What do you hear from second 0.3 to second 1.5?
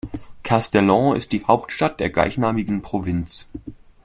Castellón ist die